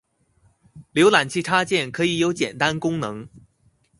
[0.93, 3.29] 瀏覽器插件可以有簡單功能